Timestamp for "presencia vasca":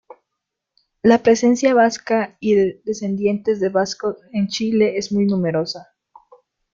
1.21-2.35